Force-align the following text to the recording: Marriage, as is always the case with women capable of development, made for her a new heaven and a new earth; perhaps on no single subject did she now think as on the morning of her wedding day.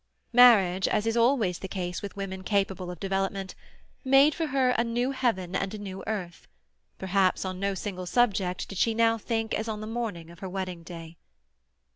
Marriage, 0.33 0.87
as 0.87 1.05
is 1.05 1.15
always 1.15 1.59
the 1.59 1.67
case 1.67 2.01
with 2.01 2.15
women 2.15 2.41
capable 2.43 2.89
of 2.89 2.99
development, 2.99 3.53
made 4.03 4.33
for 4.33 4.47
her 4.47 4.71
a 4.71 4.83
new 4.83 5.11
heaven 5.11 5.55
and 5.55 5.75
a 5.75 5.77
new 5.77 6.03
earth; 6.07 6.47
perhaps 6.97 7.45
on 7.45 7.59
no 7.59 7.75
single 7.75 8.07
subject 8.07 8.67
did 8.67 8.79
she 8.79 8.95
now 8.95 9.19
think 9.19 9.53
as 9.53 9.67
on 9.67 9.79
the 9.79 9.85
morning 9.85 10.31
of 10.31 10.39
her 10.39 10.49
wedding 10.49 10.81
day. 10.81 11.17